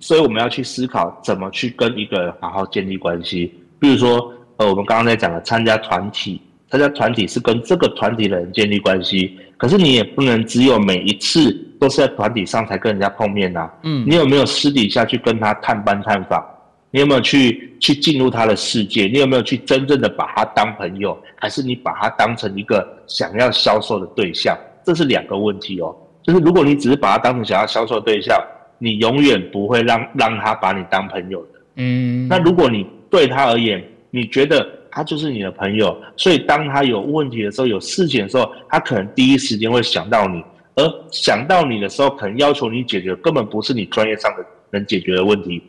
[0.00, 3.54] 所以我们要去思考怎么去跟一个人好好建立关系。
[3.78, 13.70] 比如说呃，我们刚刚在讲的参加团体参加团体是跟这个团体的人建立关系，可是你也不能只有每一次都是在团体上才跟人家碰面呐。
[13.82, 16.44] 嗯，你有没有私底下去跟他探班探访？
[16.90, 19.06] 你有没有去去进入他的世界？
[19.06, 24.56] 你有没有去真正的把他当朋友，还是你把他当成一个想要销售的对象？
[24.84, 25.94] 这是两个问题哦。
[26.22, 28.36] 就是如果你只是把他当成想要销售对象，
[28.78, 31.60] 你永远不会让让他把你当朋友的。
[31.76, 40.42] 嗯，那如果你对他而言，你觉得他就是你的朋友，所以当他有问题的时候、有事情的时候，他可能第一时间会想到你，
[40.74, 45.62] 而想到你的时候，可能要求你解决，根本不是你专业上的能解决的问题，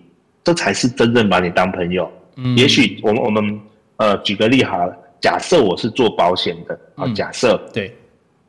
[0.45, 2.09] 这才是真正把你当朋友。
[2.37, 3.59] 嗯，也许我们我们
[3.97, 7.93] 呃举个例好了，假设我是做保险的啊，假设对，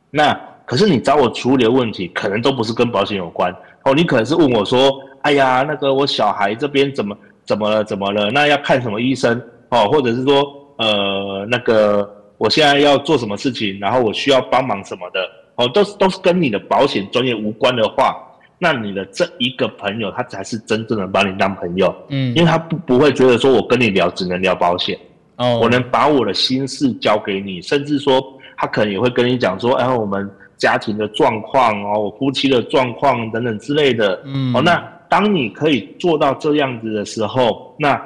[0.09, 0.33] 那
[0.65, 9.41] 可是你找我处理的问题，可能都不是跟保险有关哦，你可能是问我说，哎呀，那个我小孩这边怎么怎么了怎么了，那要看什么医生？
[9.71, 15.19] 哦，或者是说，呃，那个我现在要做什么事情，然后我需要帮忙什么的，
[15.55, 18.15] 哦，都是都是跟你的保险专业无关的话，
[18.57, 24.97] 那你的这一个朋友，他才是真正的把你当朋友，嗯，因为他不不会觉得说我跟你聊只能聊保险，
[25.35, 28.23] 哦，我能把我的心事交给你，甚至说
[28.55, 38.01] 他可能也会跟你讲说，哎，我们家庭的状况哦，我夫妻的状况等等之类的，嗯，哦，那当你可以做到这样子的时候，那。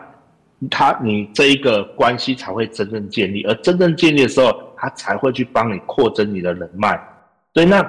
[0.70, 7.00] 他，你这一个关系才会真正建立，而真正建立的时候，他才会去帮你扩增你的人脉。
[7.54, 7.84] 所以，那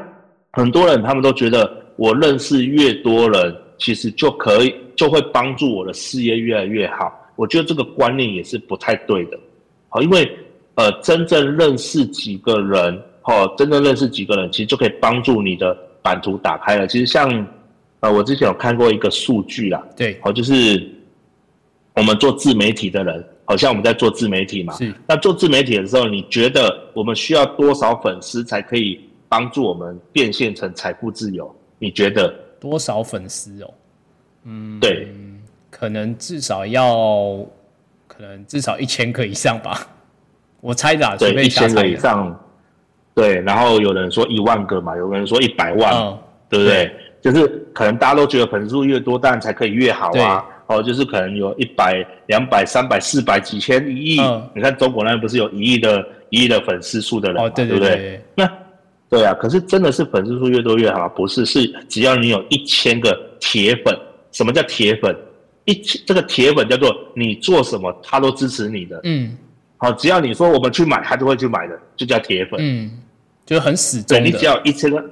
[0.53, 7.13] 很多人他们都觉得，我认识越多人，其实就可以就会帮助我的事业越来越好。
[7.37, 9.39] 我觉得这个观念也是不太对的。
[9.89, 10.31] 好，因为
[10.77, 16.87] 呃，真正认识几个人，哦，真正认识几个人，其实就可以帮助你的版图打开了。
[16.87, 17.47] 其实像
[18.01, 20.91] 呃，我之前有看过一个数据啦，对，好，就是。
[21.94, 24.74] 我们做自媒体的人，好像我们在做自媒体嘛。
[24.74, 24.92] 是。
[25.07, 31.54] 那做自媒体的时候，你觉得我们需要多少粉丝才可以帮助我们变现成财富自由？
[31.78, 32.28] 你觉得
[32.59, 33.74] 多少粉丝哦？
[34.44, 35.09] 嗯，对，
[35.70, 37.46] 可能至少要，
[38.07, 39.87] 可能至少一千个以上吧。
[40.61, 42.40] 我猜的，啊对，一千个以上。
[43.14, 46.92] 对，然后有人说一万个嘛，有人说一百万，对不对？
[47.22, 50.44] 就是可能大家都觉得粉丝数越多，当然才可以越好啊。
[50.66, 54.20] 哦，就是可能有一百、两百、三百、四百、几千、一亿。
[54.55, 57.48] 你看中国那边不是有一亿的、一亿的粉丝数的人嘛？
[57.50, 58.20] 对不对？
[58.35, 58.50] 那
[59.09, 61.09] 对啊，可是真的是粉丝数越多越好？
[61.09, 63.96] 不是，是只要你有一千个铁粉。
[64.33, 65.14] 什么叫铁粉？
[65.66, 69.00] 一千这个铁粉叫做你做什么他都支持你的。
[69.05, 69.37] 嗯。
[69.77, 72.59] 好，只要你说我们去买，他就会去买的，就叫铁粉。
[72.61, 72.90] 嗯，
[73.44, 74.24] 就很死忠。
[74.24, 75.05] 你只要一千个，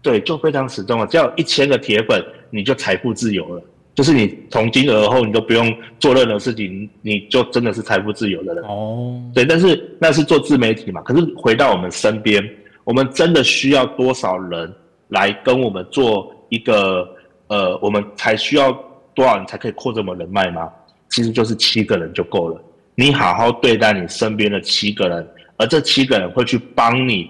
[0.00, 1.06] 对，就非常死忠了。
[1.06, 3.62] 只要一千个铁粉，你就财富自由了。
[3.98, 9.20] 就是你从今而后，你都不用做任何事情，你就真的是财富自由的人哦。
[9.34, 11.02] 对，但是那是做自媒体嘛。
[11.02, 12.40] 可是回到我们身边，
[12.84, 14.72] 我们真的需要多少人
[15.08, 17.12] 来跟我们做一个
[17.48, 18.70] 呃，我们才需要
[19.16, 20.70] 多少人才可以扩这么人脉吗？
[21.08, 22.62] 其实就是七个人就够了。
[22.94, 27.28] 你好好对待你身边的七个人，而这七个人会去帮你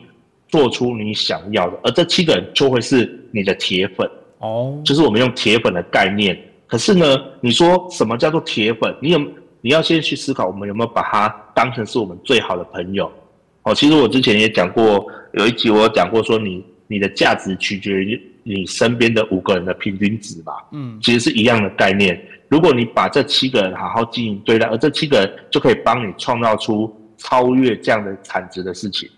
[0.49, 4.07] 做出你想要的，而这七个人就会是你的铁粉
[4.41, 4.79] 哦。
[4.85, 6.39] 就是我们用铁粉的概念。
[6.69, 8.95] 可是呢，你说什么叫做铁粉？
[9.01, 9.19] 你有
[9.63, 13.11] 你要先去思考，我们有没有把他当成是我们最好的朋友？
[13.63, 20.53] 哦，其实我之前也讲过，有一集我讲过，说你你的价值取决于你身边的五个人的平均值吧。
[20.73, 22.23] 嗯，其实是一样的概念。
[22.49, 29.09] 如果你把这七个人好好经营对待，而这七个人就可以帮你创造出超越这样的产值的事情。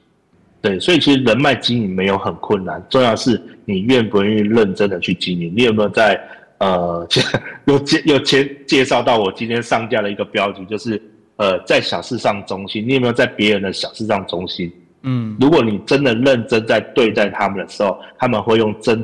[0.62, 6.16] 对，所以其实人脉经营没有很困难，重要是你愿不愿意认真的去经营，你有没有在？
[6.60, 7.06] 呃，
[7.66, 11.00] 有介有介介绍到我今天上架的一个标题，就是
[11.36, 12.86] 呃，在小事上中心。
[12.86, 14.70] 你有没有在别人的小事上中心？
[15.02, 19.02] 嗯，如果你真的认真在对待他们的时候，他们会用真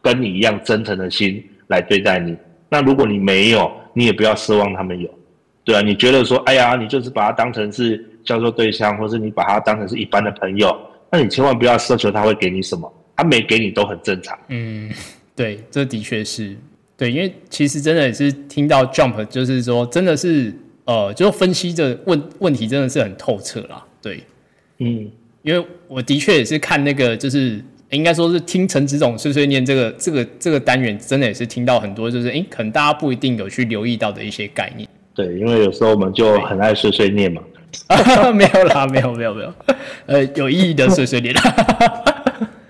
[0.00, 2.34] 跟你一样真诚的心来对待你。
[2.70, 5.10] 那如果你没有，你也不要奢望他们有，
[5.64, 10.74] 对啊，你觉得说，哎呀，你就是把他当成是销售对象，或是你把他当成是一般的朋友，
[11.12, 14.38] 那你千万不要奢求他会给你什么，他没给你都很正常。
[14.48, 14.90] 嗯，
[15.36, 16.56] 对，这的确是。
[16.98, 20.52] 对，因为其实真的也是听到 Jump，就是说真的是
[20.84, 23.80] 呃，就分析这问问题真的是很透彻啦。
[24.02, 24.24] 对，
[24.78, 25.08] 嗯，
[25.42, 34.88] 因为我的确也是看那个，就是应该说是听陈子总碎碎念这个这个这个单元，真的也是听到很多，就是哎，可能大家不一定有去留意到的一些概念。
[35.14, 37.40] 对，因为有时候我们就很爱碎碎念嘛。
[38.34, 39.54] 没有啦，没有没有没有，
[40.06, 41.32] 呃，有意义的碎碎念。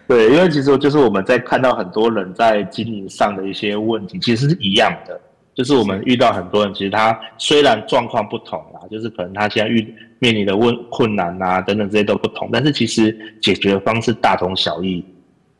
[0.09, 5.21] 对，因为其实就是我们在看到很多人在经营上的一些问题，其实是一样的，
[5.55, 15.05] 就是我们遇到很多人，其实他虽然状况不同啦，就是可能他现在遇面临的问困难啊等等这些都不同，但是其实解决的方式大同小异。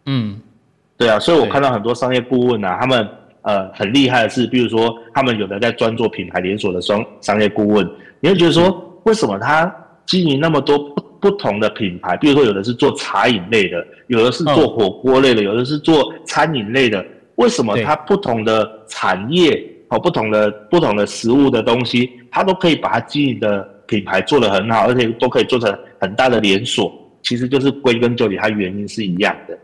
[0.07, 0.41] 嗯，
[0.97, 3.07] 对啊，所以我看到很多商业顾问啊，他们
[3.43, 7.87] 呃很厉害的是，比如说他们有的在专做品牌连锁的商商业顾问，
[8.21, 9.71] 你会觉得说，为什么他
[10.07, 12.17] 经营那么多不不同的品牌？
[12.17, 17.05] 比如说有的是做茶饮类的，有的是做火锅类的，有的是做餐饮类的，
[17.37, 26.93] 为什么它不同的产业哦，不同的不同的食物的东西，它都可以把它经营的品牌做得很好，而且都可以做成很大的连锁？
[27.23, 29.59] 其实就是归根究底，它原因是一样的。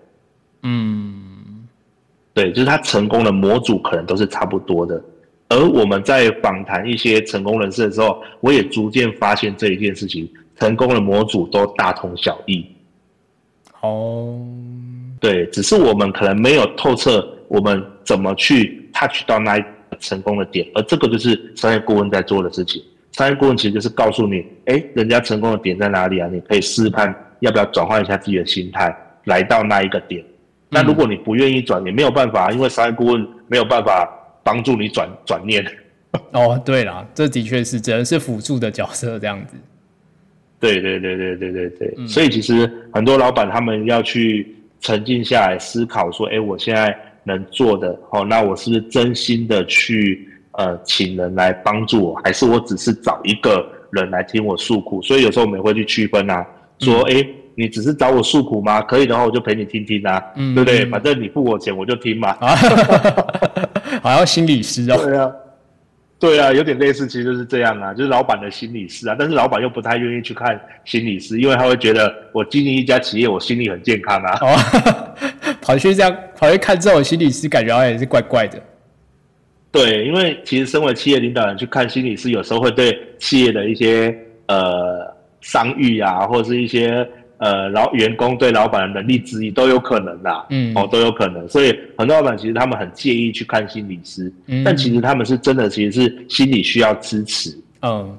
[0.63, 1.67] 嗯，
[2.33, 5.03] 对，就是它成功的模组可能都是差不多的。
[5.49, 10.29] 而我们在访谈一些成功人士的时候，我也逐渐发现这一件事情，
[10.59, 12.67] 成功的模组都大同小异。
[13.81, 14.39] 哦，
[15.21, 19.65] 对，只是我们可能没有透彻，我们怎么去 touch 到那一
[20.01, 22.83] 成功的点，而这个就是商业顾问在做的事情。
[23.13, 26.29] 商业顾问其实就是告诉你，哎，人家成功的点在哪里啊？
[26.33, 28.93] 你可以试试看，要不要转换一下自己的心态，
[29.25, 30.25] 来到那一个点。
[30.69, 34.09] 那如果你不愿意转，也没有办法，因为商业顾问没有办法
[34.43, 35.65] 帮助你转转念。
[36.33, 39.57] 哦，对啦，这的确是只能是辅助的角色这样子。
[40.73, 55.03] 对对对对对对对，所以其实很多老板他们要去沉静下来思考，说，哎，我现在能做的，哦，那我是不是真心的去呃请人来帮助我，还是我只是找一个人来听我诉苦？
[55.03, 56.47] 所以有时候我们会去区分啊，
[56.79, 57.25] 说，哎。
[57.57, 58.83] 你只是找我诉苦吗？
[58.83, 60.85] 可以的话，我就陪你听听啊，对不对？
[60.87, 62.37] 反正你付我钱，我就听嘛。
[64.03, 64.99] 好像心理师哦。
[65.05, 65.31] 对啊，
[66.25, 69.15] 对啊，有点类似，其实就是这样啊，就是老板的心理师啊。
[69.19, 74.39] 但是老板又不太愿意去看心理师，因为他会觉得我经营一家企业，我心理很健康啊。
[75.61, 78.59] 跑去这样跑去看这种心理师，感觉好像也是怪怪的。
[79.71, 84.17] 对，因为其实身为企业领导人去看心理师，有时候会对企业的一些
[84.47, 87.07] 呃商誉啊，或者是一些。
[87.39, 97.51] 呃，老员工对老板的能力质疑都有可能啦，嗯，哦，都有可能，所以很多老板其实他们很介意去看心理师，嗯，但其实他们是真的，其实是心理需要支持，
[97.83, 98.17] 嗯，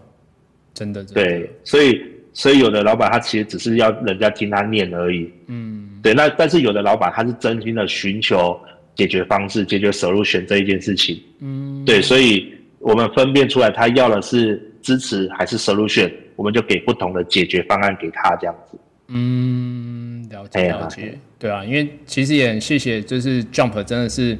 [0.74, 2.01] 真的，对，所以
[2.34, 8.59] 所以有的老板他其实只是要人家听他念而已，嗯，对，那但是有的老板他是真心的寻求
[8.95, 18.78] 解决方式，解决收入选这一件事情，嗯，对，所以我们分辨出来他要的是支持还是 solution，，我们就给不同的解决方案给他这样子。
[19.08, 24.36] 嗯，了解了解，对啊，因为其实也很谢谢，就是 Jump 真的是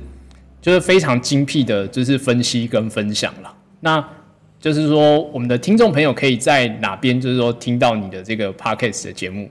[0.60, 3.56] 就是非常精辟的，就是分析跟分享了。
[3.80, 4.04] 那
[4.60, 9.48] 就是说，我们的听众朋友可以在哪边，就是说听到你的这个 Podcast 的节目？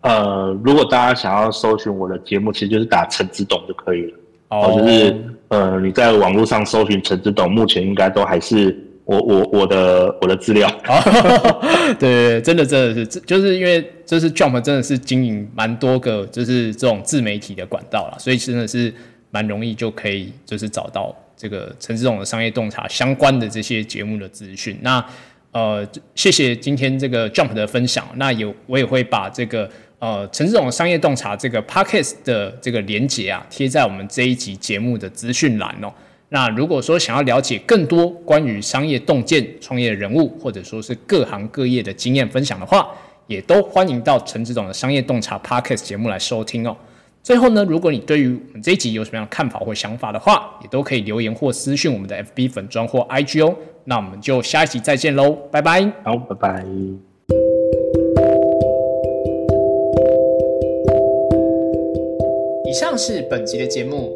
[0.00, 4.18] 呃，如果大家想要搜寻我的节目，其实就是打陈子董就可以了。
[4.48, 5.16] 哦，就是
[5.48, 8.76] 呃，你在网络上搜寻陈子董，目前应该都还是。
[9.06, 10.68] 我我我的我的资料，
[11.96, 18.92] 对对，真的真的是，就是因为就是 Jump 真的是经营蛮多个就是这种自媒体的管道了，所以真的是
[19.30, 24.76] 蛮容易就可以就是找到这个陈志勇的商业洞察相关的这些节目的资讯。
[24.82, 25.02] 那
[25.52, 25.86] 呃，
[26.16, 35.92] 谢谢今天这个 Jump 的分享，那有我也会把这个呃陈志总商业洞察这个 Podcast 的这个连接啊贴在我们这一集节目的资讯栏哦。
[36.28, 42.90] 那如果说想要了解更多关于商业洞见、创业人物，或者说是各行各业的经验分享的话，
[43.28, 46.76] 也都欢迎到陈志总的商业洞察 Podcast 节目来收听哦。
[47.22, 53.54] 最后呢，如果你对于我们这一集有什么样的看法或想法的话，也都可以留言或私讯我们的 FB 粉专或 IG 哦。
[53.84, 55.88] 那我们就下一集再见喽，拜拜。
[56.02, 56.64] 好，拜拜。
[62.64, 64.15] 以上是本集的节目。